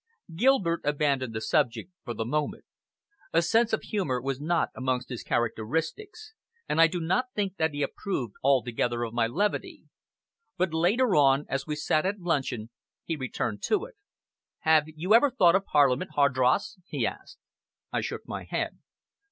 [0.35, 2.65] Gilbert abandoned the subject for the moment.
[3.33, 6.33] A sense of humor was not amongst his characteristics,
[6.67, 9.83] and I do not think that he approved altogether of my levity.
[10.57, 12.71] But later on, as we sat at luncheon,
[13.03, 13.93] he returned to it.
[14.61, 17.37] "Have you ever thought of Parliament, Hardross?" he asked.
[17.93, 18.79] I shook my head.